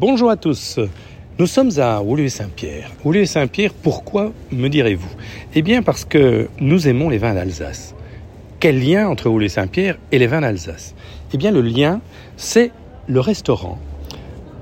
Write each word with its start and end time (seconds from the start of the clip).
Bonjour 0.00 0.30
à 0.30 0.36
tous. 0.36 0.78
Nous 1.40 1.48
sommes 1.48 1.70
à 1.78 2.00
Woluwe-Saint-Pierre. 2.00 2.92
Woluwe-Saint-Pierre, 3.04 3.74
pourquoi 3.74 4.30
me 4.52 4.68
direz-vous? 4.68 5.10
Eh 5.56 5.62
bien 5.62 5.82
parce 5.82 6.04
que 6.04 6.48
nous 6.60 6.86
aimons 6.86 7.08
les 7.08 7.18
vins 7.18 7.34
d'Alsace. 7.34 7.96
Quel 8.60 8.78
lien 8.80 9.08
entre 9.08 9.28
Woluwe-Saint-Pierre 9.28 9.98
et 10.12 10.20
les 10.20 10.28
vins 10.28 10.42
d'Alsace? 10.42 10.94
Eh 11.34 11.36
bien 11.36 11.50
le 11.50 11.62
lien, 11.62 12.00
c'est 12.36 12.70
le 13.08 13.18
restaurant 13.18 13.76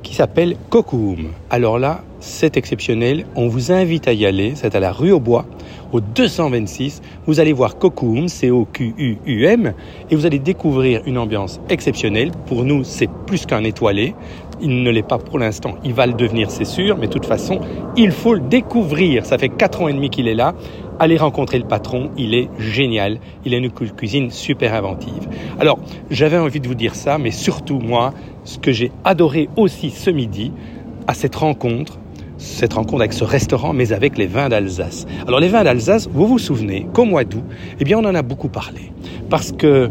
qui 0.03 0.15
s'appelle 0.15 0.57
Cocoum. 0.71 1.33
Alors 1.51 1.79
là, 1.79 2.03
c'est 2.21 2.57
exceptionnel. 2.57 3.27
On 3.35 3.49
vous 3.49 3.73
invite 3.73 4.09
à 4.09 4.15
y 4.15 4.25
aller. 4.25 4.53
C'est 4.55 4.75
à 4.75 4.81
la 4.81 4.93
rue 4.93 5.13
au 5.13 5.21
Bois, 5.21 5.45
au 5.93 6.01
226. 6.01 7.03
Vous 7.27 7.41
allez 7.41 7.53
voir 7.53 7.77
Cocoum, 7.77 8.29
C-O-Q-U-U-M, 8.29 9.75
et 10.11 10.17
vous 10.17 10.25
allez 10.25 10.39
découvrir 10.39 11.03
une 11.07 11.19
ambiance 11.19 11.61
exceptionnelle. 11.69 12.31
Pour 12.47 12.65
nous, 12.65 12.85
c'est 12.85 13.11
plus 13.27 13.47
qu'un 13.47 13.65
étoilé. 13.65 14.15
Il 14.61 14.83
ne 14.83 14.91
l'est 14.91 15.03
pas 15.03 15.19
pour 15.19 15.39
l'instant. 15.39 15.75
Il 15.85 15.93
va 15.93 16.07
le 16.07 16.15
devenir, 16.15 16.51
c'est 16.51 16.65
sûr. 16.65 16.97
Mais 16.97 17.07
de 17.07 17.13
toute 17.13 17.27
façon, 17.27 17.61
il 17.97 18.11
faut 18.11 18.35
le 18.35 18.41
découvrir. 18.41 19.27
Ça 19.27 19.39
fait 19.39 19.49
quatre 19.49 19.83
ans 19.83 19.89
et 19.89 19.93
demi 19.93 20.11
qu'il 20.11 20.29
est 20.29 20.35
là. 20.35 20.55
Allez 20.99 21.19
rencontrer 21.19 21.59
le 21.59 21.67
patron, 21.67 22.11
il 22.17 22.35
est 22.35 22.49
génial, 22.59 23.19
il 23.45 23.53
a 23.53 23.59
une 23.59 23.71
cuisine 23.71 24.31
super 24.31 24.73
inventive. 24.73 25.29
Alors, 25.61 25.79
j'avais 26.11 26.39
envie 26.39 26.59
de 26.59 26.67
vous 26.67 26.75
dire 26.75 26.95
ça, 26.95 27.19
mais 27.19 27.33
surtout 27.33 27.81
moi, 27.81 28.15
ce 28.45 28.59
que 28.59 28.73
j'ai 28.73 28.91
adoré 29.05 29.51
aussi 29.57 29.91
ce 29.91 30.09
midi, 30.09 30.53
à 31.07 31.13
cette 31.13 31.37
rencontre, 31.37 31.99
cette 32.39 32.73
rencontre 32.73 33.03
avec 33.03 33.13
ce 33.13 33.25
restaurant, 33.25 33.75
mais 33.75 33.93
avec 33.93 34.17
les 34.17 34.27
vins 34.27 34.49
d'Alsace. 34.49 35.07
Alors 35.27 35.39
les 35.39 35.49
vins 35.49 35.65
d'Alsace, 35.65 36.09
vous 36.11 36.27
vous 36.27 36.39
souvenez 36.39 36.87
qu'au 36.95 37.05
mois 37.05 37.25
d'août, 37.25 37.45
eh 37.79 37.85
bien 37.85 37.99
on 37.99 38.05
en 38.05 38.15
a 38.15 38.23
beaucoup 38.23 38.49
parlé, 38.49 38.93
parce 39.29 39.53
que 39.53 39.91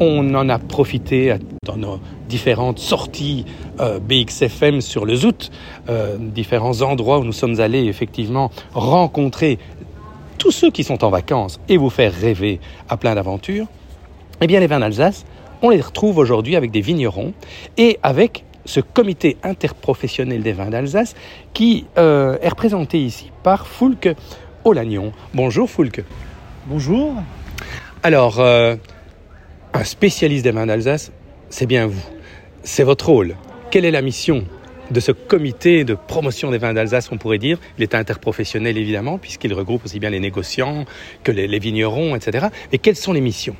on 0.00 0.34
en 0.34 0.48
a 0.48 0.58
profité 0.58 1.36
dans 1.64 1.76
nos 1.76 2.00
différentes 2.28 2.78
sorties 2.78 3.44
euh, 3.80 3.98
BXFM 3.98 4.80
sur 4.80 5.04
le 5.04 5.14
Zout, 5.14 5.50
euh, 5.88 6.16
différents 6.18 6.82
endroits 6.82 7.18
où 7.18 7.24
nous 7.24 7.32
sommes 7.32 7.60
allés 7.60 7.84
effectivement 7.84 8.50
rencontrer 8.74 9.58
tous 10.38 10.50
ceux 10.50 10.70
qui 10.70 10.84
sont 10.84 11.04
en 11.04 11.10
vacances 11.10 11.60
et 11.68 11.76
vous 11.76 11.90
faire 11.90 12.12
rêver 12.12 12.60
à 12.88 12.96
plein 12.96 13.14
d'aventures. 13.14 13.66
Eh 14.40 14.46
bien 14.46 14.60
les 14.60 14.66
vins 14.66 14.80
d'Alsace, 14.80 15.24
on 15.62 15.70
les 15.70 15.80
retrouve 15.80 16.18
aujourd'hui 16.18 16.56
avec 16.56 16.70
des 16.70 16.80
vignerons 16.82 17.32
et 17.78 17.98
avec 18.02 18.44
ce 18.66 18.80
comité 18.80 19.36
interprofessionnel 19.42 20.42
des 20.42 20.52
vins 20.52 20.70
d'Alsace 20.70 21.14
qui 21.54 21.86
euh, 21.98 22.36
est 22.42 22.48
représenté 22.48 22.98
ici 22.98 23.30
par 23.42 23.66
Foulque 23.66 24.14
Olagnon. 24.64 25.12
Bonjour 25.32 25.70
Foulque. 25.70 26.04
Bonjour. 26.66 27.14
Alors, 28.02 28.40
euh, 28.40 28.76
un 29.76 29.84
spécialiste 29.84 30.44
des 30.44 30.52
vins 30.52 30.66
d'Alsace, 30.66 31.12
c'est 31.50 31.66
bien 31.66 31.86
vous. 31.86 32.02
C'est 32.62 32.82
votre 32.82 33.08
rôle. 33.08 33.36
Quelle 33.70 33.84
est 33.84 33.90
la 33.90 34.00
mission 34.00 34.44
de 34.90 35.00
ce 35.00 35.12
comité 35.12 35.84
de 35.84 35.94
promotion 35.94 36.50
des 36.50 36.58
vins 36.58 36.72
d'Alsace, 36.72 37.10
on 37.12 37.18
pourrait 37.18 37.38
dire? 37.38 37.58
Il 37.76 37.82
est 37.82 37.94
interprofessionnel 37.94 38.78
évidemment, 38.78 39.18
puisqu'il 39.18 39.52
regroupe 39.52 39.84
aussi 39.84 40.00
bien 40.00 40.08
les 40.08 40.20
négociants 40.20 40.86
que 41.24 41.32
les, 41.32 41.58
vignerons, 41.58 42.16
etc. 42.16 42.46
Et 42.72 42.78
quelles 42.78 42.96
sont 42.96 43.12
les 43.12 43.20
missions? 43.20 43.56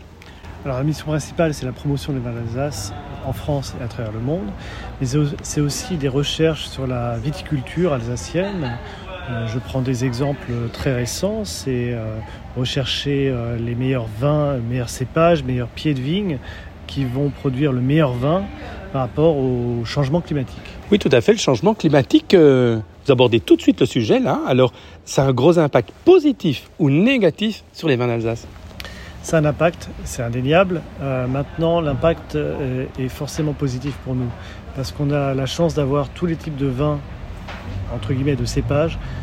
Alors 0.65 0.79
la 0.79 0.85
mission 0.85 1.07
principale, 1.07 1.53
c'est 1.53 1.67
la 1.67 1.73
promotion 1.73 2.15
des 2.15 2.19
vins 2.19 2.33
d'Alsace 2.33 2.95
en 3.27 3.35
France 3.35 3.75
et 3.79 3.85
à 3.85 3.87
travers 3.87 4.13
le 4.13 4.21
monde, 4.21 4.47
mais 5.01 5.07
c'est 5.43 5.61
aussi 5.61 5.97
des 5.97 6.09
recherches 6.09 6.67
sur 6.67 6.87
la 6.87 7.19
viticulture 7.19 7.93
alsacienne. 7.93 8.79
Euh, 9.29 9.47
je 9.47 9.59
prends 9.59 9.81
des 9.81 10.05
exemples 10.05 10.53
très 10.73 10.95
récents, 10.95 11.45
c'est 11.45 11.93
euh, 11.93 12.19
rechercher 12.57 13.29
euh, 13.29 13.57
les 13.59 13.75
meilleurs 13.75 14.07
vins, 14.21 14.59
meilleurs 14.59 14.89
cépages, 14.89 15.43
meilleurs 15.43 15.69
pieds 15.69 15.95
de 15.95 16.01
vigne 16.01 16.39
qui 16.87 17.05
vont 17.05 17.31
produire 17.31 17.73
le 17.73 17.81
meilleur 17.81 18.13
vin 18.13 18.45
par 18.93 19.03
rapport 19.03 19.37
au 19.37 19.85
changement 19.85 20.21
climatique. 20.21 20.63
Oui, 20.93 20.99
tout 21.01 21.09
à 21.11 21.21
fait, 21.21 21.33
le 21.33 21.39
changement 21.39 21.75
climatique, 21.75 22.37
vous 22.37 23.13
abordez 23.13 23.41
tout 23.41 23.57
de 23.57 23.61
suite 23.61 23.81
le 23.81 23.87
sujet 23.87 24.21
là, 24.21 24.41
alors 24.47 24.73
ça 25.05 25.25
a 25.25 25.27
un 25.27 25.33
gros 25.33 25.59
impact 25.59 25.91
positif 26.05 26.71
ou 26.79 26.91
négatif 26.91 27.65
sur 27.73 27.89
les 27.89 27.97
vins 27.97 28.07
d'Alsace? 28.07 28.47
Ça 29.27 29.39
a 29.39 29.41
un 29.41 29.45
impact, 29.45 29.91
c'est 30.05 30.23
indéniable. 30.23 30.83
Euh, 31.03 31.27
maintenant, 31.27 31.81
l'impact 31.81 32.37
euh, 32.37 32.85
est 32.97 33.09
forcément 33.09 33.55
positif 33.55 33.93
pour 34.05 34.15
nous 34.15 34.31
parce 34.77 34.93
qu'on 34.93 35.11
a 35.11 35.35
la 35.35 35.47
chance 35.47 35.75
d'avoir 35.75 36.11
tous 36.11 36.27
les 36.27 36.37
types 36.37 36.57
de 36.57 36.69
vins, 36.69 37.01
entre 37.93 38.13
guillemets, 38.13 38.37
de 38.37 38.45
cépages 38.45 38.97
euh, 38.97 39.16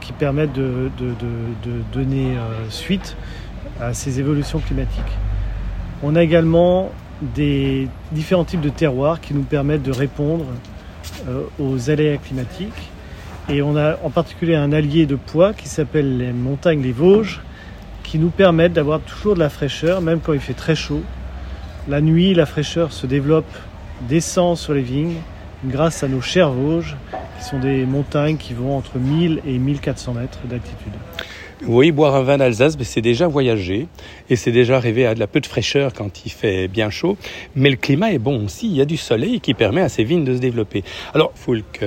qui 0.00 0.12
permettent 0.12 0.52
de, 0.52 0.90
donner 1.92 2.36
suite 2.70 3.16
à 3.80 3.94
ces 3.94 4.20
évolutions 4.20 4.60
climatiques. 4.60 5.02
On 6.02 6.14
a 6.14 6.22
également 6.22 6.90
des 7.20 7.88
différents 8.12 8.44
types 8.44 8.60
de 8.60 8.68
terroirs 8.68 9.20
qui 9.20 9.34
nous 9.34 9.42
permettent 9.42 9.82
de 9.82 9.92
répondre 9.92 10.44
aux 11.58 11.90
aléas 11.90 12.18
climatiques. 12.18 12.90
Et 13.48 13.62
on 13.62 13.76
a 13.76 13.96
en 14.02 14.10
particulier 14.10 14.56
un 14.56 14.72
allié 14.72 15.06
de 15.06 15.14
poids 15.14 15.52
qui 15.52 15.68
s'appelle 15.68 16.18
les 16.18 16.32
montagnes 16.32 16.82
les 16.82 16.92
Vosges, 16.92 17.40
qui 18.02 18.18
nous 18.18 18.30
permettent 18.30 18.72
d'avoir 18.72 19.00
toujours 19.00 19.34
de 19.34 19.40
la 19.40 19.48
fraîcheur, 19.48 20.00
même 20.00 20.20
quand 20.20 20.32
il 20.32 20.40
fait 20.40 20.54
très 20.54 20.74
chaud. 20.74 21.02
La 21.88 22.00
nuit, 22.00 22.34
la 22.34 22.46
fraîcheur 22.46 22.92
se 22.92 23.06
développe, 23.06 23.50
descend 24.08 24.56
sur 24.56 24.74
les 24.74 24.82
vignes 24.82 25.16
grâce 25.64 26.02
à 26.02 26.08
nos 26.08 26.20
chers 26.20 26.50
Vosges, 26.50 26.96
qui 27.38 27.44
sont 27.44 27.58
des 27.58 27.84
montagnes 27.84 28.36
qui 28.36 28.54
vont 28.54 28.76
entre 28.76 28.98
1000 28.98 29.42
et 29.46 29.58
1400 29.58 30.14
mètres 30.14 30.40
d'altitude. 30.44 30.92
Oui, 31.66 31.90
boire 31.90 32.14
un 32.14 32.22
vin 32.22 32.36
d'Alsace, 32.36 32.76
ben, 32.76 32.84
c'est 32.84 33.00
déjà 33.00 33.26
voyager 33.28 33.88
et 34.28 34.36
c'est 34.36 34.52
déjà 34.52 34.78
rêver 34.78 35.06
à 35.06 35.14
de 35.14 35.20
la 35.20 35.26
peu 35.26 35.40
de 35.40 35.46
fraîcheur 35.46 35.94
quand 35.94 36.26
il 36.26 36.30
fait 36.30 36.68
bien 36.68 36.90
chaud. 36.90 37.16
Mais 37.54 37.70
le 37.70 37.76
climat 37.76 38.12
est 38.12 38.18
bon 38.18 38.44
aussi, 38.44 38.66
il 38.66 38.76
y 38.76 38.82
a 38.82 38.84
du 38.84 38.98
soleil 38.98 39.40
qui 39.40 39.54
permet 39.54 39.80
à 39.80 39.88
ces 39.88 40.04
vignes 40.04 40.24
de 40.24 40.34
se 40.34 40.40
développer. 40.40 40.84
Alors, 41.14 41.32
Foulque 41.34 41.84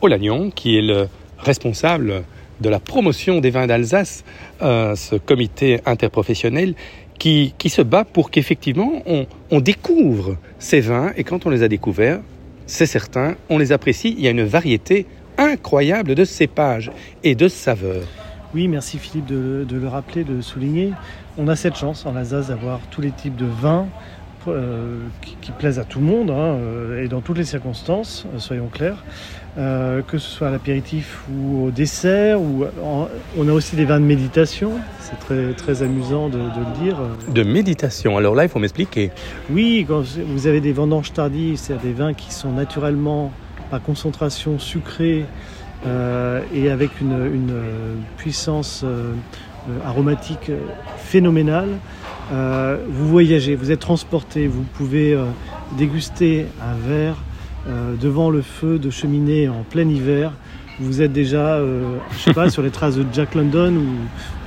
Olagnon, 0.00 0.50
qui 0.50 0.78
est 0.78 0.82
le 0.82 1.08
responsable 1.38 2.24
de 2.60 2.68
la 2.68 2.80
promotion 2.80 3.40
des 3.40 3.50
vins 3.50 3.66
d'Alsace, 3.66 4.24
euh, 4.62 4.96
ce 4.96 5.16
comité 5.16 5.80
interprofessionnel 5.84 6.74
qui, 7.18 7.54
qui 7.58 7.68
se 7.68 7.82
bat 7.82 8.04
pour 8.04 8.30
qu'effectivement 8.30 9.02
on, 9.06 9.60
découvre 9.60 10.36
ces 10.58 10.80
vins 10.80 11.12
et 11.16 11.24
quand 11.24 11.46
on 11.46 11.50
les 11.50 11.62
a 11.62 11.68
découverts, 11.68 12.20
c'est 12.66 12.86
certain, 12.86 13.36
on 13.48 13.58
les 13.58 13.72
apprécie. 13.72 14.14
Il 14.16 14.24
y 14.24 14.28
a 14.28 14.30
une 14.30 14.44
variété 14.44 15.06
incroyable 15.38 16.14
de 16.14 16.24
cépages 16.24 16.90
et 17.24 17.34
de 17.34 17.48
saveurs. 17.48 18.06
Oui, 18.54 18.68
merci 18.68 18.98
Philippe 18.98 19.26
de, 19.26 19.66
le 19.70 19.88
rappeler, 19.88 20.24
de 20.24 20.40
souligner. 20.42 20.92
On 21.38 21.48
a 21.48 21.56
cette 21.56 21.76
chance 21.76 22.04
en 22.04 22.16
Alsace 22.16 22.48
d'avoir 22.48 22.80
tous 22.90 23.00
les 23.00 23.10
types 23.10 23.36
de 23.36 23.46
vins 23.46 23.86
euh, 24.48 24.98
qui, 25.40 25.52
plaisent 25.52 25.78
à 25.78 25.84
tout 25.84 26.00
le 26.00 26.06
monde 26.06 26.30
hein, 26.30 26.56
euh, 26.56 27.04
et 27.04 27.08
dans 27.08 27.20
toutes 27.20 27.38
les 27.38 27.44
circonstances, 27.44 28.26
soyons 28.38 28.68
clairs. 28.68 29.02
Euh, 29.58 30.00
que 30.00 30.16
ce 30.16 30.30
soit 30.30 30.48
à 30.48 30.50
l'apéritif 30.50 31.24
ou 31.30 31.66
au 31.66 31.70
dessert. 31.70 32.40
Ou 32.40 32.64
on 33.36 33.48
a 33.48 33.52
aussi 33.52 33.76
des 33.76 33.84
vins 33.84 34.00
de 34.00 34.04
méditation. 34.06 34.72
C'est 35.00 35.18
très, 35.18 35.52
très 35.52 35.82
amusant 35.82 36.30
de, 36.30 36.38
le 36.38 36.82
dire. 36.82 36.96
De 37.28 37.42
méditation. 37.42 38.16
Alors 38.16 38.34
là, 38.34 38.44
il 38.44 38.48
faut 38.48 38.58
m'expliquer. 38.58 39.10
Oui, 39.50 39.84
quand 39.86 40.02
vous 40.26 40.46
avez 40.46 40.62
des 40.62 40.72
vendanges 40.72 41.12
tardives, 41.12 41.56
c'est-à-dire 41.56 41.84
des 41.84 41.92
vins 41.92 42.14
qui 42.14 42.32
sont 42.32 42.50
naturellement 42.50 43.30
par 43.70 43.82
concentration 43.82 44.58
sucrée 44.58 45.26
euh, 45.86 46.40
et 46.54 46.70
avec 46.70 47.00
une, 47.00 47.42
puissance 48.16 48.82
euh, 48.84 49.14
aromatique 49.84 50.50
phénoménale. 50.98 51.68
Vous 52.30 53.08
voyagez, 53.08 53.56
vous 53.56 53.70
êtes 53.70 53.80
transporté, 53.80 54.46
vous 54.46 54.62
pouvez 54.62 55.18
déguster 55.76 56.46
un 56.60 56.74
verre 56.74 57.16
euh, 57.68 57.94
devant 57.94 58.28
le 58.28 58.42
feu 58.42 58.80
de 58.80 58.90
cheminée 58.90 59.48
en 59.48 59.62
plein 59.62 59.88
hiver, 59.88 60.32
vous 60.80 61.00
êtes 61.00 61.12
déjà, 61.12 61.58
euh, 61.58 61.96
je 62.10 62.18
sais 62.18 62.34
pas, 62.34 62.50
sur 62.50 62.62
les 62.62 62.70
traces 62.70 62.96
de 62.96 63.06
Jack 63.12 63.36
London 63.36 63.74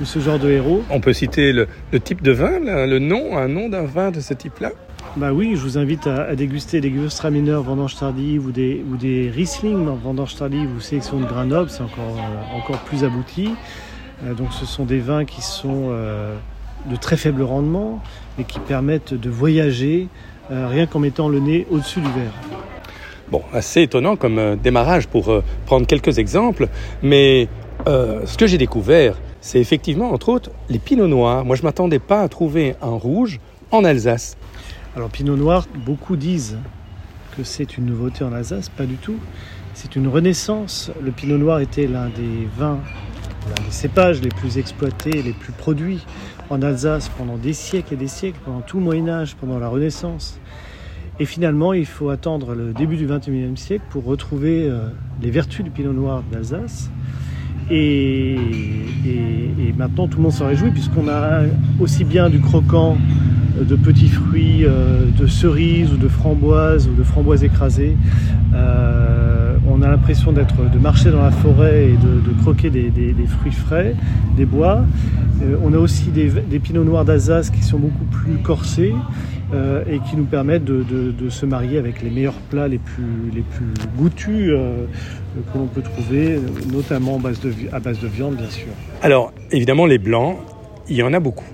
ou, 0.01 0.05
ce 0.05 0.19
genre 0.19 0.37
de 0.37 0.49
héros. 0.49 0.83
On 0.89 0.99
peut 0.99 1.13
citer 1.13 1.53
le, 1.53 1.67
type 2.03 2.21
de 2.21 2.31
vin, 2.31 2.59
le 2.59 2.99
nom, 2.99 3.37
un 3.37 3.47
nom 3.47 3.69
d'un 3.69 3.85
vin 3.85 4.11
de 4.11 4.19
ce 4.19 4.33
type-là? 4.33 4.71
Bah 5.15 5.31
oui, 5.31 5.51
je 5.55 5.61
vous 5.61 5.77
invite 5.77 6.07
à, 6.07 6.35
déguster 6.35 6.81
des 6.81 6.89
Gewürztraminer 6.89 7.61
vendange 7.63 7.95
tardive 7.95 8.47
ou 8.47 8.51
des, 8.51 8.83
ou 8.91 8.97
des 8.97 9.31
Riesling 9.33 9.85
vendange 10.03 10.35
tardive 10.35 10.69
ou 10.75 10.81
sélection 10.81 11.21
de 11.21 11.25
Grenoble, 11.25 11.69
c'est 11.69 11.83
encore, 11.83 12.17
euh, 12.17 12.57
encore 12.57 12.79
plus 12.79 13.05
abouti. 13.05 13.51
donc 14.37 14.51
ce 14.51 14.65
sont 14.65 14.83
des 14.83 14.99
vins 14.99 15.23
qui 15.23 15.41
sont 15.41 15.95
de 16.89 16.95
très 16.95 17.17
faible 17.17 17.41
rendement 17.41 18.01
et 18.39 18.43
qui 18.43 18.59
permettent 18.59 19.13
de 19.13 19.29
voyager 19.29 20.07
rien 20.49 20.85
qu'en 20.85 20.99
mettant 20.99 21.27
le 21.27 21.39
nez 21.39 21.65
au-dessus 21.71 22.01
du 22.01 22.11
verre. 22.11 22.33
Bon, 23.31 23.41
assez 23.53 23.81
étonnant 23.81 24.15
comme 24.15 24.37
euh, 24.37 24.55
démarrage 24.55 25.07
pour 25.07 25.29
euh, 25.29 25.43
prendre 25.65 25.87
quelques 25.87 26.19
exemples, 26.19 26.67
mais 27.01 27.47
euh, 27.87 28.21
ce 28.25 28.37
que 28.37 28.45
j'ai 28.45 28.59
découvert, 28.59 29.17
c'est 29.41 29.59
effectivement, 29.59 30.11
entre 30.11 30.29
autres, 30.29 30.51
les 30.69 30.77
pinots 30.77 31.07
noirs. 31.07 31.43
Moi, 31.43 31.55
je 31.55 31.63
ne 31.63 31.65
m'attendais 31.65 31.97
pas 31.97 32.21
à 32.21 32.29
trouver 32.29 32.75
un 32.83 32.91
rouge 32.91 33.39
en 33.71 33.83
Alsace. 33.83 34.37
Alors, 34.95 35.09
pinot 35.09 35.35
noir, 35.35 35.65
beaucoup 35.85 36.15
disent 36.15 36.59
que 37.35 37.43
c'est 37.43 37.77
une 37.77 37.87
nouveauté 37.87 38.23
en 38.23 38.31
Alsace, 38.31 38.69
pas 38.69 38.85
du 38.85 38.95
tout. 38.95 39.17
C'est 39.73 39.95
une 39.95 40.07
renaissance. 40.07 40.91
Le 41.01 41.11
pinot 41.11 41.39
noir 41.39 41.59
était 41.59 41.87
l'un 41.87 42.09
des 42.09 42.47
vins, 42.55 42.79
l'un 43.47 43.65
des 43.65 43.71
cépages 43.71 44.21
les 44.21 44.29
plus 44.29 44.59
exploités, 44.59 45.23
les 45.23 45.33
plus 45.33 45.51
produits 45.51 46.05
en 46.49 46.61
Alsace 46.61 47.09
pendant 47.17 47.37
des 47.37 47.53
siècles 47.53 47.93
et 47.93 47.97
des 47.97 48.07
siècles, 48.07 48.39
pendant 48.45 48.61
tout 48.61 48.77
le 48.77 48.83
Moyen 48.83 49.09
Âge, 49.09 49.35
pendant 49.35 49.59
la 49.59 49.67
Renaissance. 49.67 50.39
Et 51.19 51.25
finalement, 51.25 51.73
il 51.73 51.85
faut 51.85 52.09
attendre 52.09 52.55
le 52.55 52.73
début 52.73 52.97
du 52.97 53.07
XXIe 53.07 53.55
siècle 53.55 53.85
pour 53.89 54.03
retrouver 54.03 54.67
euh, 54.67 54.89
les 55.21 55.31
vertus 55.31 55.63
du 55.63 55.71
pinot 55.71 55.93
noir 55.93 56.23
d'Alsace. 56.29 56.91
Et, 57.71 58.35
maintenant, 59.77 60.07
tout 60.07 60.17
le 60.17 60.23
monde 60.23 60.33
s'en 60.33 60.47
réjouit 60.47 60.71
puisqu'on 60.71 61.07
a 61.07 61.43
aussi 61.79 62.03
bien 62.03 62.29
du 62.29 62.39
croquant 62.39 62.97
euh, 63.57 63.63
de 63.63 63.75
petits 63.75 64.09
fruits, 64.09 64.65
euh, 64.65 65.05
de 65.17 65.25
cerises 65.25 65.91
ou 65.93 65.97
de 65.97 66.07
framboises 66.07 66.87
ou 66.87 66.93
de 66.93 67.03
framboises 67.03 67.43
écrasées. 67.43 67.95
On 69.75 69.81
a 69.81 69.89
l'impression 69.89 70.31
d'être, 70.31 70.55
de 70.69 70.79
marcher 70.79 71.11
dans 71.11 71.21
la 71.21 71.31
forêt 71.31 71.89
et 71.89 71.97
de, 71.97 72.41
croquer 72.41 72.69
des, 72.69 73.13
fruits 73.39 73.51
frais, 73.51 73.95
des 74.37 74.45
bois. 74.45 74.85
on 75.63 75.73
a 75.73 75.77
aussi 75.77 76.09
des, 76.09 76.59
pinots 76.59 76.83
noirs 76.83 77.03
d'Alsace 77.03 77.49
qui 77.49 77.61
sont 77.61 77.79
beaucoup 77.79 78.05
plus 78.05 78.37
corsés. 78.37 78.93
Euh, 79.53 79.83
et 79.87 79.99
qui 79.99 80.17
nous 80.17 80.25
permettent 80.25 80.65
de, 80.65 81.29
se 81.29 81.45
marier 81.45 81.77
avec 81.77 82.01
les 82.01 82.09
meilleurs 82.09 82.33
plats 82.49 82.67
les 82.67 82.79
plus, 82.79 83.31
les 83.31 83.43
goûtus 83.95 84.49
euh, 84.49 84.85
que 85.53 85.57
l'on 85.57 85.67
peut 85.67 85.83
trouver, 85.83 86.39
notamment 86.73 87.17
à 87.17 87.19
base, 87.19 87.39
de, 87.41 87.53
à 87.71 87.79
base 87.79 87.99
de 87.99 88.07
viande, 88.07 88.37
bien 88.37 88.49
sûr. 88.49 88.69
Alors, 89.03 89.31
évidemment, 89.51 89.85
les 89.85 89.99
blancs, 89.99 90.37
il 90.89 90.95
y 90.95 91.03
en 91.03 91.13
a 91.13 91.19
beaucoup. 91.19 91.45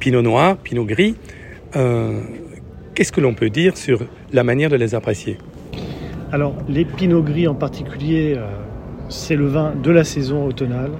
Pinot 0.00 0.20
noir, 0.20 0.58
pinot 0.58 0.84
gris. 0.84 1.16
Euh, 1.76 2.20
qu'est-ce 2.94 3.10
que 3.10 3.22
l'on 3.22 3.32
peut 3.32 3.48
dire 3.48 3.78
sur 3.78 4.00
la 4.34 4.44
manière 4.44 4.68
de 4.68 4.76
les 4.76 4.94
apprécier? 4.94 5.38
Alors, 6.32 6.54
les 6.68 6.84
pinots 6.84 7.22
gris 7.22 7.48
en 7.48 7.54
particulier, 7.54 8.38
c'est 9.08 9.36
le 9.36 9.46
vin 9.46 9.72
de 9.74 9.90
la 9.90 10.04
saison 10.04 10.46
automnale. 10.46 10.92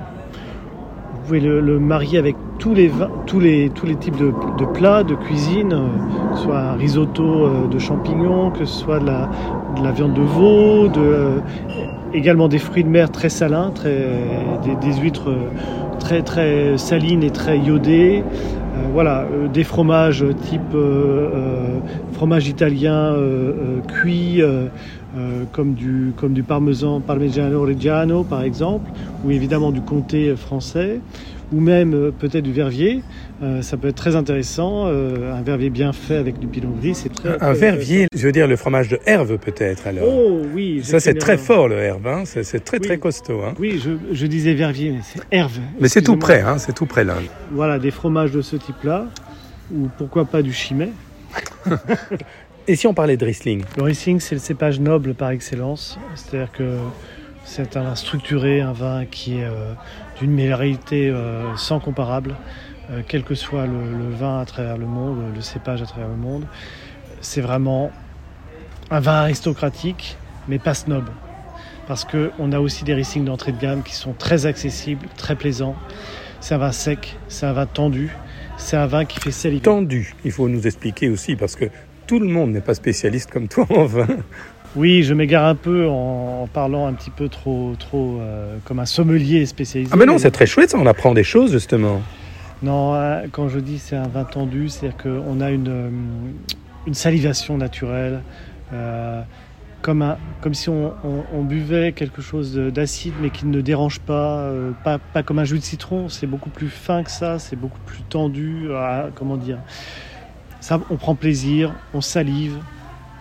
Vous 1.12 1.20
pouvez 1.24 1.40
le 1.40 1.78
marier 1.78 2.18
avec 2.18 2.36
tous 2.60 2.74
les, 2.74 2.92
tous 3.26 3.40
les, 3.40 3.70
tous 3.70 3.86
les 3.86 3.96
types 3.96 4.16
de, 4.16 4.64
plats, 4.74 5.02
de 5.02 5.14
cuisine, 5.14 5.72
euh, 5.72 6.30
que 6.30 6.36
ce 6.36 6.44
soit 6.44 6.60
un 6.60 6.74
risotto 6.74 7.24
euh, 7.24 7.66
de 7.66 7.78
champignons, 7.78 8.50
que 8.50 8.66
ce 8.66 8.80
soit 8.80 9.00
de 9.00 9.06
la, 9.06 9.30
de 9.76 9.82
la 9.82 9.92
viande 9.92 10.12
de 10.12 10.20
veau, 10.20 10.90
euh, 10.98 11.40
également 12.12 12.48
des 12.48 12.58
fruits 12.58 12.84
de 12.84 12.90
mer 12.90 13.10
très 13.10 13.30
salins, 13.30 13.72
très, 13.74 14.06
des, 14.82 14.92
huîtres 14.92 15.32
très, 15.98 16.22
très 16.22 16.76
salines 16.76 17.22
et 17.22 17.30
très 17.30 17.58
iodées. 17.58 18.22
Voilà, 18.92 19.26
des 19.52 19.64
fromages 19.64 20.24
type 20.42 20.76
fromage 22.12 22.48
italien 22.48 23.14
cuit, 23.88 24.42
comme, 25.52 25.74
du, 25.74 26.12
comme 26.16 26.32
du 26.32 26.42
parmesan, 26.42 27.00
parmigiano 27.00 27.62
reggiano 27.62 28.24
par 28.24 28.42
exemple, 28.42 28.90
ou 29.24 29.30
évidemment 29.30 29.70
du 29.70 29.80
comté 29.80 30.34
français 30.36 31.00
ou 31.52 31.60
même 31.60 31.94
euh, 31.94 32.10
peut-être 32.10 32.44
du 32.44 32.52
vervier. 32.52 33.02
Euh, 33.42 33.62
ça 33.62 33.76
peut 33.76 33.88
être 33.88 33.96
très 33.96 34.16
intéressant. 34.16 34.86
Euh, 34.86 35.32
un 35.32 35.42
vervier 35.42 35.70
bien 35.70 35.92
fait 35.92 36.16
avec 36.16 36.38
du 36.38 36.46
pinot 36.46 36.74
gris, 36.80 36.94
c'est 36.94 37.12
très. 37.12 37.40
Un 37.40 37.52
vervier, 37.52 38.06
je 38.14 38.26
veux 38.26 38.32
dire 38.32 38.46
le 38.46 38.56
fromage 38.56 38.88
de 38.88 38.98
herve 39.06 39.38
peut-être 39.38 39.86
alors. 39.86 40.04
Oh 40.06 40.42
oui. 40.54 40.82
Ça 40.84 41.00
c'est 41.00 41.14
très 41.14 41.38
fort 41.38 41.68
le 41.68 41.78
herve, 41.78 42.06
hein. 42.06 42.22
c'est 42.24 42.64
très 42.64 42.78
très 42.78 42.98
costaud. 42.98 43.40
Hein. 43.42 43.54
Oui, 43.58 43.80
je, 43.82 43.90
je, 44.12 44.26
disais 44.26 44.54
vervier, 44.54 44.90
mais 44.90 45.00
c'est 45.02 45.20
herve. 45.30 45.58
Mais 45.80 45.88
c'est 45.88 46.02
tout 46.02 46.16
près, 46.16 46.40
hein, 46.40 46.58
c'est 46.58 46.74
tout 46.74 46.86
près 46.86 47.04
là. 47.04 47.16
Voilà, 47.50 47.78
des 47.78 47.90
fromages 47.90 48.32
de 48.32 48.42
ce 48.42 48.56
type-là, 48.56 49.06
ou 49.74 49.88
pourquoi 49.98 50.24
pas 50.24 50.42
du 50.42 50.52
chimay. 50.52 50.90
Et 52.68 52.76
si 52.76 52.86
on 52.86 52.94
parlait 52.94 53.16
de 53.16 53.24
Riesling? 53.24 53.64
Le 53.76 53.82
Riesling, 53.82 54.20
c'est 54.20 54.34
le 54.34 54.40
cépage 54.40 54.78
noble 54.78 55.14
par 55.14 55.30
excellence. 55.30 55.98
C'est-à-dire 56.14 56.52
que 56.52 56.76
c'est 57.50 57.76
un 57.76 57.82
vin 57.82 57.96
structuré, 57.96 58.60
un 58.60 58.72
vin 58.72 59.06
qui 59.06 59.40
est 59.40 59.48
d'une 60.20 60.30
minéralité 60.30 61.08
euh, 61.08 61.56
sans 61.56 61.80
comparable, 61.80 62.36
euh, 62.90 63.02
quel 63.08 63.24
que 63.24 63.34
soit 63.34 63.66
le, 63.66 64.08
vin 64.10 64.38
à 64.38 64.44
travers 64.44 64.78
le 64.78 64.86
monde, 64.86 65.18
le 65.34 65.40
cépage 65.40 65.82
à 65.82 65.86
travers 65.86 66.08
le 66.08 66.16
monde. 66.16 66.44
C'est 67.20 67.40
vraiment 67.40 67.90
un 68.92 69.00
vin 69.00 69.14
aristocratique, 69.14 70.16
mais 70.46 70.60
pas 70.60 70.74
snob. 70.74 71.04
Parce 71.88 72.04
qu'on 72.04 72.52
a 72.52 72.60
aussi 72.60 72.84
des 72.84 72.94
Riesling 72.94 73.24
d'entrée 73.24 73.50
de 73.50 73.60
gamme 73.60 73.82
qui 73.82 73.94
sont 73.94 74.12
très 74.12 74.46
accessibles, 74.46 75.08
très 75.16 75.34
plaisants. 75.34 75.74
C'est 76.38 76.54
un 76.54 76.58
vin 76.58 76.70
sec, 76.70 77.16
c'est 77.26 77.46
un 77.46 77.52
vin 77.52 77.66
tendu, 77.66 78.10
c'est 78.58 78.76
un 78.76 78.86
vin 78.86 79.04
qui 79.04 79.18
fait 79.18 79.32
saliver. 79.32 79.62
Tendu, 79.62 80.14
il 80.24 80.30
faut 80.30 80.48
nous 80.48 80.68
expliquer 80.68 81.08
aussi, 81.08 81.34
parce 81.34 81.56
que 81.56 81.64
tout 82.06 82.20
le 82.20 82.28
monde 82.28 82.52
n'est 82.52 82.60
pas 82.60 82.74
spécialiste 82.74 83.28
comme 83.28 83.48
toi 83.48 83.66
en 83.70 83.86
vin. 83.86 84.06
Oui, 84.76 85.02
je 85.02 85.14
m'égare 85.14 85.46
un 85.46 85.56
peu 85.56 85.88
en, 85.88 86.48
parlant 86.52 86.86
un 86.86 86.92
petit 86.92 87.10
peu 87.10 87.28
trop, 87.28 87.74
trop 87.78 88.18
euh, 88.20 88.56
comme 88.64 88.78
un 88.78 88.86
sommelier 88.86 89.44
spécialisé. 89.46 89.90
Ah 89.92 89.96
mais 89.96 90.06
non, 90.06 90.18
c'est 90.18 90.30
très 90.30 90.46
chouette, 90.46 90.70
ça, 90.70 90.78
on 90.78 90.86
apprend 90.86 91.12
des 91.12 91.24
choses 91.24 91.50
justement. 91.50 92.00
Non, 92.62 92.94
euh, 92.94 93.26
quand 93.32 93.48
je 93.48 93.58
dis 93.58 93.78
c'est 93.78 93.96
un 93.96 94.06
vin 94.06 94.24
tendu, 94.24 94.68
c'est-à-dire 94.68 94.96
qu'on 94.96 95.40
a 95.40 95.50
une, 95.50 95.68
euh, 95.68 95.90
une 96.86 96.94
salivation 96.94 97.56
naturelle, 97.56 98.22
comme, 99.82 100.02
un, 100.02 100.18
comme 100.40 100.54
si 100.54 100.68
on, 100.68 101.42
buvait 101.42 101.90
quelque 101.90 102.22
chose 102.22 102.54
d'acide 102.54 103.14
mais 103.20 103.30
qui 103.30 103.46
ne 103.46 103.60
dérange 103.60 103.98
pas, 103.98 104.48
pas, 104.84 104.98
pas, 104.98 105.24
comme 105.24 105.40
un 105.40 105.44
jus 105.44 105.58
de 105.58 105.64
citron, 105.64 106.08
c'est 106.08 106.28
beaucoup 106.28 106.50
plus 106.50 106.68
fin 106.68 107.02
que 107.02 107.10
ça, 107.10 107.40
c'est 107.40 107.56
beaucoup 107.56 107.80
plus 107.84 108.02
tendu, 108.02 108.68
comment 109.16 109.36
dire. 109.36 109.58
Ça, 110.60 110.78
on 110.90 110.96
prend 110.96 111.16
plaisir, 111.16 111.74
on 111.94 112.00
salive, 112.00 112.58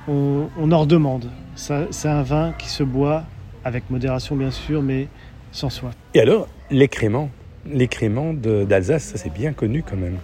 on, 0.09 0.71
en 0.71 0.79
redemande. 0.79 1.29
C'est 1.55 2.09
un 2.09 2.23
vin 2.23 2.53
qui 2.57 2.69
se 2.69 2.83
boit 2.83 3.23
avec 3.63 3.89
modération 3.89 4.35
bien 4.35 4.51
sûr, 4.51 4.81
mais 4.81 5.07
sans 5.51 5.69
soin. 5.69 5.91
Et 6.13 6.21
alors, 6.21 6.47
l'écrément 6.71 7.29
L'écrément 7.65 8.33
d'Alsace, 8.33 9.03
ça 9.03 9.17
c'est 9.17 9.33
bien 9.33 9.53
connu 9.53 9.83
quand 9.83 9.97
même. 9.97 10.17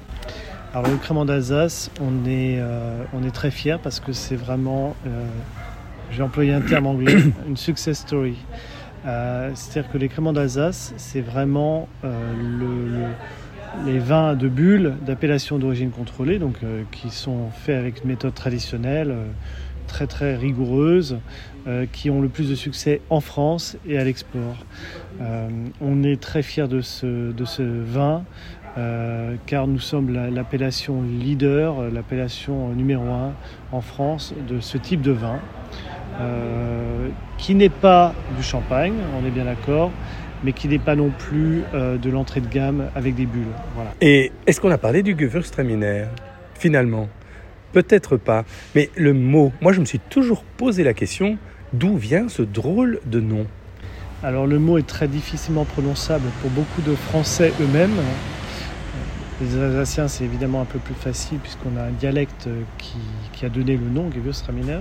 Alors 0.74 0.90
le 0.90 0.98
crément 0.98 1.26
d'Alsace, 1.26 1.92
on, 2.02 2.28
est, 2.28 2.60
euh, 2.60 3.04
on 3.14 3.24
est 3.24 3.32
très 3.32 3.52
fiers 3.52 3.78
parce 3.82 4.00
que 4.00 4.14
c'est 4.14 4.36
vraiment, 4.36 4.96
euh, 5.06 5.26
j'ai 6.12 6.24
employé 6.24 6.54
un 6.54 6.62
terme 6.62 6.88
anglais, 6.88 7.16
une 7.48 7.58
success 7.58 8.00
story. 8.00 8.36
Euh, 9.06 9.52
c'est-à-dire 9.54 9.92
que 9.92 9.98
les 9.98 10.10
créments 10.10 10.34
d'Alsace, 10.34 10.94
c'est 10.98 11.22
vraiment 11.22 11.88
les 13.86 14.00
vins 14.00 14.36
de 14.36 14.48
bulles 14.48 14.96
d'appellation 15.06 15.60
d'origine 15.60 15.92
contrôlée, 15.92 16.40
donc 16.40 16.56
qui 16.92 17.10
sont 17.10 17.50
faits 17.52 17.78
avec 17.78 18.04
une 18.04 18.10
méthode 18.10 18.34
traditionnelle 18.34 19.14
très 19.86 20.08
très 20.08 20.36
rigoureuses 20.36 21.18
euh, 21.68 21.88
qui 21.92 22.12
ont 22.12 22.22
le 22.22 22.28
plus 22.28 22.48
de 22.48 22.54
succès 22.54 23.02
en 23.10 23.22
France 23.22 23.76
et 23.88 23.98
à 23.98 24.04
l'export. 24.04 24.58
Euh, 25.20 25.50
on 25.82 26.04
est 26.04 26.22
très 26.22 26.44
fiers 26.44 26.68
de 26.68 26.82
ce, 26.82 27.34
vin 27.62 28.24
euh, 28.78 29.36
car 29.48 29.66
nous 29.66 29.80
sommes 29.80 30.14
l'appellation 30.14 31.02
leader, 31.02 31.90
l'appellation 31.92 32.70
numéro 32.70 33.06
un 33.06 33.34
en 33.72 33.82
France 33.82 34.36
de 34.48 34.60
ce 34.60 34.78
type 34.78 35.02
de 35.02 35.12
vin 35.12 35.40
qui 37.38 37.56
n'est 37.56 37.68
pas 37.68 38.14
du 38.38 38.44
champagne, 38.44 38.94
on 39.20 39.28
est 39.28 39.32
bien 39.32 39.44
d'accord, 39.44 39.92
mais 40.46 40.54
qui 40.54 40.70
n'est 40.70 40.80
pas 40.80 40.96
non 40.96 41.10
plus 41.10 41.64
de 41.74 42.10
l'entrée 42.10 42.40
de 42.40 42.48
gamme 42.48 42.86
avec 42.96 43.16
des 43.16 43.26
bulles. 43.26 43.44
Voilà. 43.76 43.92
Et 44.00 44.32
est-ce 44.48 44.62
qu'on 44.62 44.72
a 44.72 44.78
parlé 44.78 45.04
du 45.04 45.18
Gewürztraminer 45.20 46.06
finalement? 46.54 47.10
Peut-être 47.74 48.18
pas. 48.18 48.46
Mais 48.74 48.90
le 48.96 49.14
mot, 49.14 49.52
moi 49.62 49.74
je 49.74 49.80
me 49.80 49.86
suis 49.86 50.00
toujours 50.00 50.44
posé 50.58 50.84
la 50.84 50.94
question, 50.94 51.38
d'où 51.74 51.98
vient 51.98 52.30
ce 52.30 52.42
drôle 52.42 53.00
de 53.06 53.20
nom? 53.20 53.46
Alors 54.24 54.48
le 54.48 54.60
mot 54.60 54.78
est 54.78 54.88
très 54.88 55.08
difficilement 55.08 55.66
prononçable 55.66 56.28
pour 56.42 56.50
beaucoup 56.52 56.82
de 56.82 56.96
Français 56.96 57.52
eux-mêmes. 57.62 57.98
Les 59.42 59.58
Alsaciens, 59.58 60.08
c'est 60.08 60.24
évidemment 60.24 60.62
un 60.62 60.66
peu 60.66 60.80
plus 60.80 60.94
facile 60.94 61.40
puisqu'on 61.40 61.76
a 61.78 61.84
un 61.84 61.92
dialecte 61.92 62.48
qui, 62.78 63.46
a 63.46 63.50
donné 63.50 63.76
le 63.76 63.90
nom, 63.90 64.10
Gewürztraminer. 64.10 64.80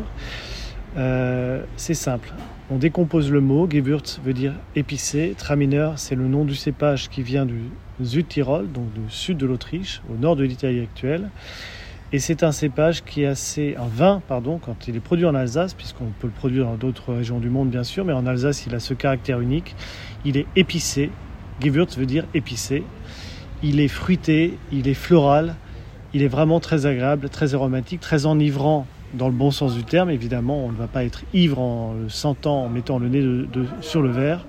Euh, 0.97 1.65
c'est 1.77 1.95
simple. 1.95 2.33
On 2.71 2.77
décompose 2.77 3.31
le 3.31 3.41
mot. 3.41 3.69
Gewürz 3.69 4.21
veut 4.25 4.33
dire 4.33 4.55
épicé. 4.77 5.35
Traminer, 5.37 5.91
c'est 5.97 6.15
le 6.15 6.29
nom 6.29 6.45
du 6.45 6.55
cépage 6.55 7.09
qui 7.11 7.23
vient 7.23 7.47
du 7.47 7.63
Südtirol, 8.03 8.71
donc 8.71 8.93
du 8.93 9.01
sud 9.09 9.39
de 9.39 9.47
l'Autriche, 9.47 10.03
au 10.09 10.17
nord 10.17 10.37
de 10.37 10.45
l'Italie 10.45 10.81
actuelle. 10.81 11.31
Et 12.15 12.21
c'est 12.21 12.45
un 12.45 12.53
cépage 12.53 13.03
qui 13.03 13.25
est 13.25 13.27
assez, 13.27 13.75
un 13.77 13.89
vin, 13.89 14.23
pardon, 14.29 14.61
quand 14.65 14.87
il 14.87 14.95
est 14.95 15.01
produit 15.01 15.27
en 15.27 15.35
Alsace, 15.35 15.75
puisqu'on 15.75 16.13
peut 16.21 16.29
le 16.29 16.33
produire 16.33 16.67
dans 16.67 16.77
d'autres 16.77 17.13
régions 17.13 17.41
du 17.41 17.51
monde 17.51 17.71
bien 17.71 17.83
sûr, 17.83 18.05
mais 18.05 18.13
en 18.13 18.25
Alsace 18.25 18.67
il 18.67 18.75
a 18.77 18.79
ce 18.79 18.95
caractère 18.95 19.41
unique. 19.41 19.75
Il 20.25 20.37
est 20.37 20.47
épicé. 20.55 21.11
Gewürz 21.61 21.99
veut 21.99 22.07
dire 22.07 22.25
épicé. 22.33 22.85
Il 23.65 23.81
est 23.81 23.89
fruité, 23.89 24.57
il 24.71 24.87
est 24.87 24.95
floral, 24.95 25.57
il 26.13 26.23
est 26.23 26.29
vraiment 26.29 26.61
très 26.61 26.87
agréable, 26.87 27.29
très 27.31 27.57
aromatique, 27.57 27.99
très 27.99 28.27
enivrant 28.27 28.87
dans 29.15 29.27
le 29.27 29.35
bon 29.35 29.51
sens 29.51 29.75
du 29.75 29.83
terme. 29.83 30.09
Évidemment, 30.09 30.65
on 30.65 30.71
ne 30.71 30.77
va 30.77 30.87
pas 30.87 31.03
être 31.03 31.25
ivre 31.33 31.59
en 31.59 31.95
le 32.01 32.09
sentant, 32.09 32.67
en 32.67 32.69
mettant 32.69 33.01
le 33.01 33.09
nez 33.09 33.49
sur 33.81 34.03
le 34.03 34.11
verre, 34.13 34.47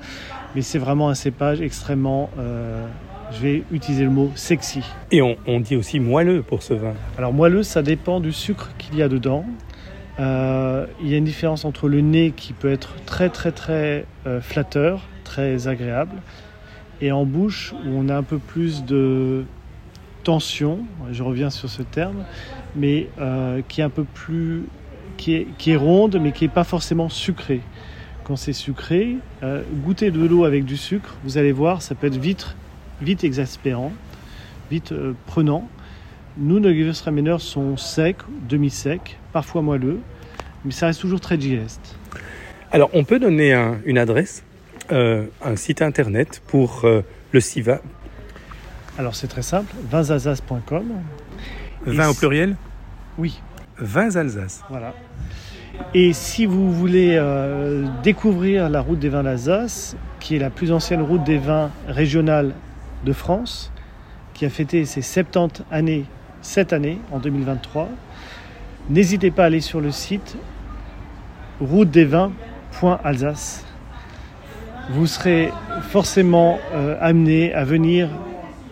mais 0.54 0.62
c'est 0.62 0.78
vraiment 0.78 1.10
un 1.10 1.16
cépage 1.16 1.62
extrêmement 1.62 2.30
euh, 2.38 2.86
je 3.32 3.42
vais 3.42 3.64
utiliser 3.72 4.04
le 4.04 4.10
mot 4.10 4.32
sexy. 4.36 4.82
Et 5.12 5.22
on, 5.22 5.60
dit 5.60 5.76
aussi 5.76 6.00
moelleux 6.00 6.42
pour 6.42 6.64
ce 6.64 6.74
vin. 6.74 6.94
Alors 7.18 7.34
moelleux, 7.34 7.64
ça 7.64 7.82
dépend 7.82 8.20
du 8.20 8.32
sucre 8.32 8.72
qu'il 8.78 8.96
y 8.96 9.02
a 9.02 9.10
dedans. 9.10 9.46
Euh, 10.20 10.86
il 11.02 11.10
y 11.10 11.14
a 11.14 11.18
une 11.18 11.26
différence 11.26 11.66
entre 11.66 11.90
le 11.90 12.02
nez 12.02 12.32
qui 12.36 12.54
peut 12.54 12.72
être 12.72 12.96
très 13.06 13.30
très 13.30 13.52
très 13.52 14.06
euh, 14.26 14.40
flatteur, 14.40 15.02
très 15.24 15.68
agréable, 15.68 16.16
et 17.02 17.12
en 17.12 17.26
bouche 17.26 17.74
où 17.86 17.90
on 17.90 18.08
a 18.08 18.16
un 18.16 18.24
peu 18.24 18.38
plus 18.38 18.86
de 18.86 19.44
tension, 20.24 20.80
je 21.12 21.22
reviens 21.22 21.50
sur 21.50 21.70
ce 21.70 21.82
terme, 21.82 22.24
mais 22.76 23.10
euh, 23.20 23.62
qui 23.68 23.82
est 23.82 23.84
un 23.84 23.90
peu 23.90 24.06
plus 24.06 24.64
qui 25.18 25.36
est, 25.36 25.48
qui 25.58 25.72
est 25.72 25.78
ronde, 25.78 26.18
mais 26.22 26.32
qui 26.32 26.46
n'est 26.46 26.54
pas 26.54 26.64
forcément 26.64 27.10
sucrée. 27.10 27.62
Quand 28.24 28.36
c'est 28.36 28.54
sucré, 28.54 29.18
goûtez 29.84 30.10
de 30.10 30.26
l'eau 30.26 30.46
avec 30.46 30.66
du 30.66 30.78
sucre, 30.78 31.16
vous 31.24 31.38
allez 31.38 31.52
voir, 31.52 31.84
ça 31.84 31.94
peut 31.94 32.08
être 32.08 32.18
vite, 32.18 32.56
vite 33.02 33.24
exaspérant, 33.24 33.92
vite 34.72 34.92
euh, 34.92 35.14
prenant. 35.28 35.68
Nous, 36.38 36.60
nos 36.60 36.70
Gewürztraminer 36.70 37.38
sont 37.40 37.78
secs, 37.78 38.18
demi-secs, 38.50 39.18
parfois 39.32 39.62
moelleux, 39.62 40.00
mais 40.66 40.72
ça 40.72 40.88
reste 40.88 41.02
toujours 41.02 41.22
très 41.22 41.38
digeste. 41.38 41.96
Alors, 42.72 42.90
on 42.94 43.04
peut 43.04 43.20
donner 43.20 43.54
un- 43.54 43.78
une 43.86 43.98
adresse, 43.98 44.44
euh, 44.92 45.26
un 45.44 45.56
site 45.56 45.82
internet 45.82 46.42
pour 46.48 46.82
euh, 46.84 47.02
le 47.32 47.40
SIVA, 47.40 47.80
Alors 48.98 49.14
c'est 49.16 49.28
très 49.28 49.42
simple, 49.42 49.74
vinsalsace.com. 49.92 50.84
vin 51.86 52.10
au 52.10 52.14
si- 52.14 52.20
pluriel, 52.20 52.56
Oui, 53.18 53.40
vins 53.78 54.16
Alsace. 54.16 54.62
Voilà. 54.70 54.94
Et 55.94 56.14
si 56.14 56.46
vous 56.46 56.72
voulez 56.72 57.16
euh, 57.18 57.86
découvrir 58.04 58.70
la 58.70 58.80
route 58.82 59.00
des 59.00 59.10
vins 59.10 59.24
d'Alsace, 59.24 59.96
qui 60.22 60.36
est 60.36 60.40
la 60.40 60.50
plus 60.50 60.72
ancienne 60.72 61.02
route 61.02 61.24
des 61.26 61.38
vins 61.38 61.72
régionale 61.88 62.54
de 63.04 63.14
France, 63.14 63.72
qui 64.34 64.46
a 64.46 64.50
fêté 64.50 64.86
ses 64.86 65.02
70 65.02 65.64
années 65.72 66.06
cette 66.42 66.74
année, 66.74 67.00
en 67.12 67.20
2023, 67.20 67.90
n'hésitez 68.90 69.32
pas 69.32 69.44
à 69.44 69.46
aller 69.48 69.62
sur 69.62 69.82
le 69.82 69.92
site 69.92 70.36
routedesvins.alsace. 71.62 73.66
Vous 74.92 75.08
serez 75.08 75.52
forcément 75.90 76.60
euh, 76.74 76.96
amené 77.02 77.54
à 77.54 77.64
venir, 77.64 78.10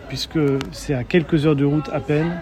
puisque 0.08 0.38
c'est 0.70 0.94
à 0.94 1.02
quelques 1.04 1.46
heures 1.46 1.56
de 1.56 1.64
route 1.64 1.88
à 1.92 2.00
peine, 2.00 2.40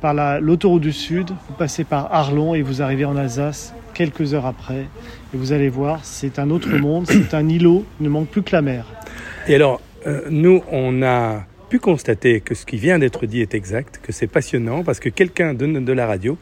par 0.00 0.14
la- 0.14 0.38
l'autoroute 0.40 0.82
du 0.82 0.92
Sud, 0.92 1.30
vous 1.48 1.54
passez 1.54 1.84
par 1.84 2.12
Arlon 2.14 2.54
et 2.54 2.62
vous 2.62 2.82
arrivez 2.82 3.04
en 3.04 3.16
Alsace 3.16 3.74
quelques 3.94 4.34
heures 4.34 4.46
après. 4.46 4.86
Et 5.34 5.36
vous 5.36 5.52
allez 5.52 5.68
voir, 5.70 6.00
c'est 6.02 6.38
un 6.38 6.50
autre 6.50 6.68
monde, 6.76 7.06
c'est 7.08 7.34
un 7.34 7.48
îlot, 7.48 7.84
il 8.00 8.04
ne 8.04 8.08
manque 8.10 8.28
plus 8.28 8.42
que 8.42 8.54
la 8.54 8.62
mer. 8.62 8.84
Et 9.48 9.54
alors, 9.54 9.80
euh, 10.08 10.22
nous, 10.30 10.62
on 10.72 11.02
a 11.02 11.44
pu 11.68 11.78
constater 11.78 12.40
que 12.40 12.54
ce 12.54 12.64
qui 12.64 12.78
vient 12.78 12.98
d'être 12.98 13.26
dit 13.26 13.42
est 13.42 13.54
exact, 13.54 14.00
que 14.02 14.10
c'est 14.10 14.26
passionnant, 14.26 14.82
parce 14.82 15.00
que 15.00 15.10
quelqu'un 15.10 15.52
de, 15.52 15.66
de 15.66 15.92
la 15.92 16.06
radio, 16.06 16.38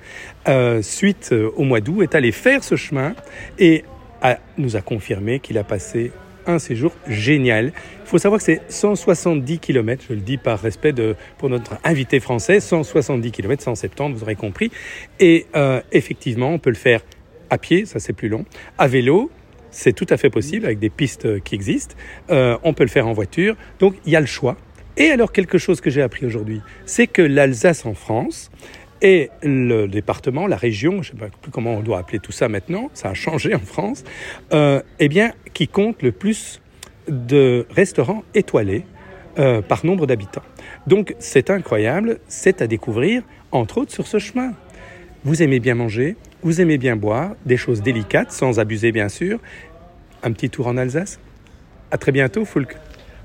euh, 0.46 0.82
suite 0.82 1.30
euh, 1.32 1.50
au 1.56 1.64
mois 1.64 1.80
d'août, 1.80 2.02
est 2.02 2.14
allé 2.14 2.30
faire 2.30 2.62
ce 2.62 2.76
chemin 2.76 3.14
et 3.58 3.84
nous 4.58 4.74
a 4.74 4.80
confirmé 4.80 5.38
qu'il 5.38 5.56
a 5.56 5.62
passé 5.62 6.10
un 6.46 6.58
séjour 6.58 6.92
génial. 7.06 7.66
Il 7.66 8.08
faut 8.08 8.18
savoir 8.18 8.40
que 8.40 8.44
c'est 8.44 8.62
170 8.68 9.60
km, 9.60 10.04
je 10.08 10.14
le 10.14 10.20
dis 10.20 10.36
par 10.36 10.60
respect 10.60 10.92
de, 10.92 11.14
pour 11.38 11.48
notre 11.48 11.78
invité 11.84 12.18
français, 12.18 12.58
170 12.58 13.30
km, 13.30 13.62
170, 13.62 14.14
vous 14.14 14.22
aurez 14.24 14.34
compris. 14.34 14.72
Et 15.20 15.46
effectivement, 15.92 16.50
on 16.50 16.58
peut 16.58 16.70
le 16.70 16.76
faire 16.76 17.02
à 17.50 17.58
pied, 17.58 17.86
ça 17.86 18.00
c'est 18.00 18.14
plus 18.14 18.28
long, 18.28 18.44
à 18.78 18.88
vélo, 18.88 19.30
c'est 19.76 19.92
tout 19.92 20.06
à 20.08 20.16
fait 20.16 20.30
possible 20.30 20.64
avec 20.64 20.78
des 20.78 20.88
pistes 20.88 21.42
qui 21.42 21.54
existent. 21.54 21.94
Euh, 22.30 22.56
on 22.62 22.72
peut 22.72 22.84
le 22.84 22.88
faire 22.88 23.06
en 23.06 23.12
voiture. 23.12 23.56
Donc 23.78 23.94
il 24.06 24.12
y 24.12 24.16
a 24.16 24.20
le 24.20 24.26
choix. 24.26 24.56
Et 24.96 25.10
alors 25.10 25.32
quelque 25.32 25.58
chose 25.58 25.82
que 25.82 25.90
j'ai 25.90 26.00
appris 26.00 26.24
aujourd'hui, 26.24 26.62
c'est 26.86 27.06
que 27.06 27.20
l'Alsace 27.20 27.84
en 27.84 27.92
France 27.92 28.50
est 29.02 29.30
le 29.42 29.86
département, 29.86 30.46
la 30.46 30.56
région, 30.56 31.02
je 31.02 31.12
ne 31.12 31.18
sais 31.18 31.30
plus 31.42 31.50
comment 31.50 31.74
on 31.74 31.82
doit 31.82 31.98
appeler 31.98 32.18
tout 32.18 32.32
ça 32.32 32.48
maintenant, 32.48 32.90
ça 32.94 33.10
a 33.10 33.14
changé 33.14 33.54
en 33.54 33.58
France, 33.60 34.04
euh, 34.54 34.80
eh 34.98 35.08
bien 35.08 35.32
qui 35.52 35.68
compte 35.68 36.00
le 36.02 36.12
plus 36.12 36.62
de 37.08 37.66
restaurants 37.70 38.24
étoilés 38.34 38.84
euh, 39.38 39.60
par 39.60 39.84
nombre 39.84 40.06
d'habitants. 40.06 40.42
Donc 40.86 41.14
c'est 41.18 41.50
incroyable, 41.50 42.18
c'est 42.28 42.62
à 42.62 42.66
découvrir, 42.66 43.22
entre 43.52 43.76
autres 43.76 43.92
sur 43.92 44.06
ce 44.06 44.18
chemin. 44.18 44.54
Vous 45.24 45.42
aimez 45.42 45.60
bien 45.60 45.74
manger, 45.74 46.16
vous 46.42 46.60
aimez 46.60 46.78
bien 46.78 46.94
boire, 46.94 47.34
des 47.44 47.56
choses 47.56 47.82
délicates, 47.82 48.30
sans 48.30 48.60
abuser 48.60 48.92
bien 48.92 49.08
sûr. 49.08 49.40
Un 50.26 50.32
petit 50.32 50.50
tour 50.50 50.66
en 50.66 50.76
Alsace. 50.76 51.20
À 51.92 51.98
très 51.98 52.10
bientôt, 52.10 52.44
Foulk. 52.44 52.76